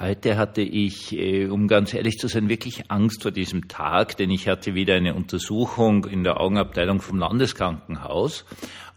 [0.00, 4.30] Heute hatte ich, äh, um ganz ehrlich zu sein, wirklich Angst vor diesem Tag, denn
[4.30, 8.44] ich hatte wieder eine Untersuchung in der Augenabteilung vom Landeskrankenhaus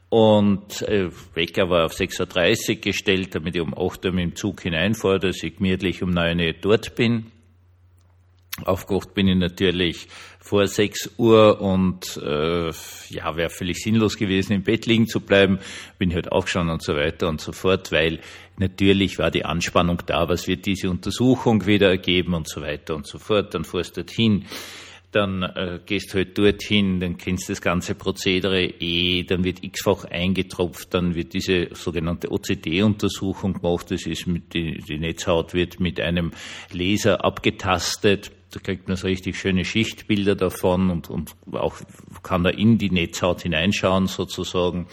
[0.09, 4.35] und äh, Wecker war auf 6.30 Uhr gestellt, damit ich um 8 Uhr mit dem
[4.35, 7.31] Zug hineinfahre, dass ich gemütlich um 9 Uhr dort bin.
[8.63, 10.07] Aufgewacht bin ich natürlich
[10.39, 12.71] vor 6 Uhr und äh,
[13.09, 15.59] ja, wäre völlig sinnlos gewesen, im Bett liegen zu bleiben.
[15.97, 18.19] Bin halt aufgestanden und so weiter und so fort, weil
[18.57, 23.07] natürlich war die Anspannung da, was wird diese Untersuchung wieder ergeben und so weiter und
[23.07, 23.53] so fort.
[23.53, 24.45] Dann fuhrst du dorthin
[25.11, 30.05] dann äh, gehst halt dorthin, dann kennst du das ganze Prozedere eh, dann wird x-fach
[30.05, 35.99] eingetropft, dann wird diese sogenannte OCD-Untersuchung gemacht, das ist mit die, die Netzhaut wird mit
[35.99, 36.31] einem
[36.71, 41.77] Laser abgetastet, da kriegt man so richtig schöne Schichtbilder davon und, und auch
[42.23, 44.87] kann da in die Netzhaut hineinschauen sozusagen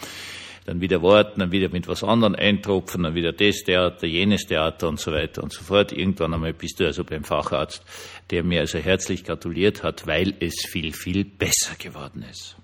[0.65, 4.87] dann wieder warten, dann wieder mit was anderem eintropfen, dann wieder das Theater, jenes Theater
[4.87, 5.91] und so weiter und so fort.
[5.91, 7.83] Irgendwann einmal bist du also beim Facharzt,
[8.29, 12.55] der mir also herzlich gratuliert hat, weil es viel, viel besser geworden ist.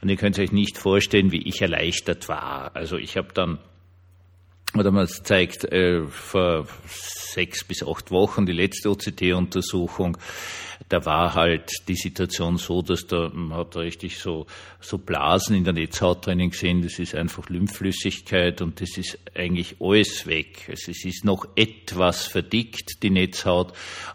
[0.00, 2.74] Und ihr könnt euch nicht vorstellen, wie ich erleichtert war.
[2.74, 3.58] Also ich habe dann
[4.76, 10.18] oder man zeigt äh, vor sechs bis acht Wochen die letzte OCT-Untersuchung
[10.88, 14.46] da war halt die Situation so, dass da man hat da richtig so,
[14.80, 16.82] so Blasen in der Netzhaut drinnen gesehen.
[16.82, 20.66] Das ist einfach Lymphflüssigkeit und das ist eigentlich alles weg.
[20.68, 23.72] Also es ist noch etwas verdickt, die Netzhaut,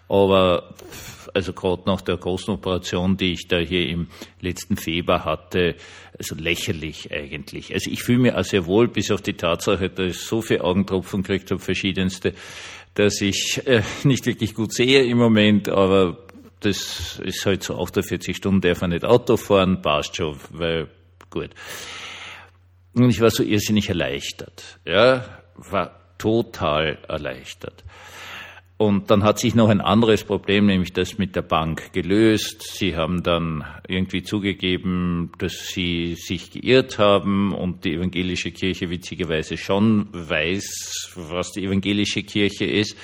[0.07, 0.75] aber
[1.33, 4.07] also gerade nach der großen Operation, die ich da hier im
[4.41, 5.75] letzten Februar hatte,
[6.17, 7.73] also lächerlich eigentlich.
[7.73, 11.23] Also ich fühle mich auch sehr wohl, bis auf die Tatsache, dass so viele Augentropfen
[11.23, 12.33] gekriegt habe, verschiedenste,
[12.95, 16.17] dass ich äh, nicht wirklich gut sehe im Moment, aber
[16.59, 20.89] das ist halt so 48 Stunden darf man nicht Auto fahren, passt schon, weil
[21.29, 21.51] gut.
[22.93, 25.23] Und ich war so irrsinnig erleichtert, ja,
[25.55, 27.83] war total erleichtert.
[28.79, 32.61] Und dann hat sich noch ein anderes Problem, nämlich das mit der Bank gelöst.
[32.61, 39.57] Sie haben dann irgendwie zugegeben, dass sie sich geirrt haben und die evangelische Kirche witzigerweise
[39.57, 42.95] schon weiß, was die evangelische Kirche ist.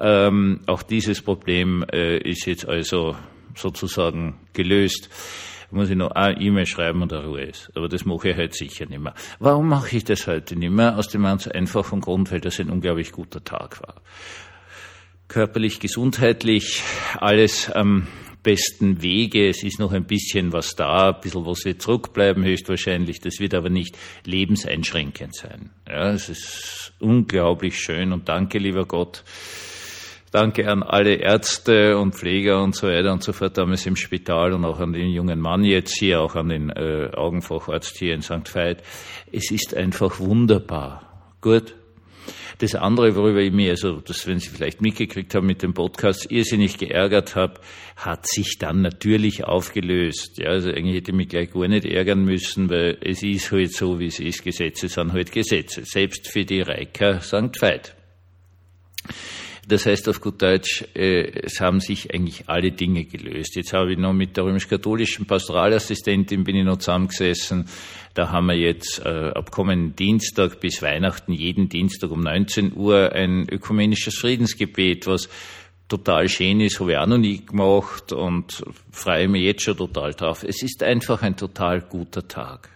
[0.00, 3.14] Ähm, auch dieses Problem äh, ist jetzt also
[3.54, 5.08] sozusagen gelöst.
[5.70, 7.70] Muss ich noch eine E-Mail schreiben und Ruhe ist.
[7.76, 9.14] Aber das mache ich halt sicher nicht mehr.
[9.38, 10.98] Warum mache ich das heute nicht mehr?
[10.98, 14.02] Aus dem ganz einfachen Grund, weil das ein unglaublich guter Tag war.
[15.28, 16.82] Körperlich, gesundheitlich,
[17.18, 18.06] alles am
[18.42, 19.48] besten Wege.
[19.48, 23.20] Es ist noch ein bisschen was da, ein bisschen was wird zurückbleiben höchstwahrscheinlich.
[23.20, 25.70] Das wird aber nicht lebenseinschränkend sein.
[25.88, 29.24] Ja, es ist unglaublich schön und danke, lieber Gott,
[30.32, 34.52] Danke an alle Ärzte und Pfleger und so weiter und so fort damals im Spital
[34.52, 38.22] und auch an den jungen Mann jetzt hier, auch an den äh, Augenfacharzt hier in
[38.22, 38.54] St.
[38.54, 38.82] Veit.
[39.32, 41.32] Es ist einfach wunderbar.
[41.40, 41.74] Gut.
[42.58, 46.30] Das andere, worüber ich mir, also das, wenn Sie vielleicht mitgekriegt haben mit dem Podcast,
[46.30, 47.60] irrsinnig geärgert habe,
[47.96, 50.38] hat sich dann natürlich aufgelöst.
[50.38, 53.74] Ja, also eigentlich hätte ich mich gleich gar nicht ärgern müssen, weil es ist halt
[53.74, 54.42] so, wie es ist.
[54.42, 55.84] Gesetze sind halt Gesetze.
[55.84, 57.60] Selbst für die Reiker St.
[57.60, 57.94] Veit.
[59.68, 63.56] Das heißt auf gut Deutsch, äh, es haben sich eigentlich alle Dinge gelöst.
[63.56, 67.68] Jetzt habe ich noch mit der römisch-katholischen Pastoralassistentin bin ich noch zusammengesessen.
[68.14, 73.10] Da haben wir jetzt äh, ab kommenden Dienstag bis Weihnachten jeden Dienstag um 19 Uhr
[73.12, 75.28] ein ökumenisches Friedensgebet, was
[75.88, 80.14] total schön ist, habe ich auch noch nie gemacht und freue mich jetzt schon total
[80.14, 80.44] drauf.
[80.44, 82.75] Es ist einfach ein total guter Tag.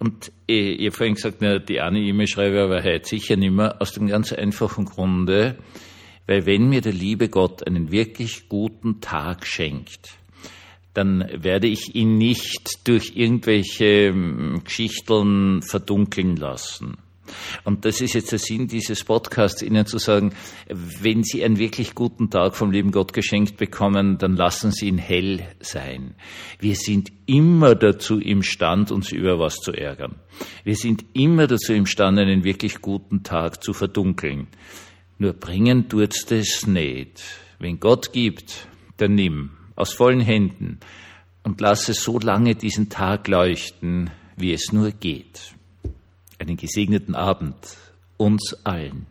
[0.00, 3.52] Und äh, ich habe vorhin gesagt, na, die eine E-Mail schreibe aber heute sicher nicht
[3.52, 5.58] mehr, aus dem ganz einfachen Grunde,
[6.26, 10.16] weil wenn mir der liebe Gott einen wirklich guten Tag schenkt,
[10.94, 16.96] dann werde ich ihn nicht durch irgendwelche ähm, Geschichteln verdunkeln lassen.
[17.64, 20.32] Und das ist jetzt der Sinn dieses Podcasts, Ihnen zu sagen,
[20.68, 24.98] wenn Sie einen wirklich guten Tag vom lieben Gott geschenkt bekommen, dann lassen Sie ihn
[24.98, 26.14] hell sein.
[26.58, 30.16] Wir sind immer dazu imstand, uns über was zu ärgern.
[30.64, 34.48] Wir sind immer dazu imstande, einen wirklich guten Tag zu verdunkeln.
[35.18, 37.22] Nur bringen tut's das nicht.
[37.58, 38.66] Wenn Gott gibt,
[38.96, 40.80] dann nimm aus vollen Händen
[41.42, 45.54] und lasse so lange diesen Tag leuchten, wie es nur geht
[46.40, 47.76] einen gesegneten Abend
[48.16, 49.06] uns allen.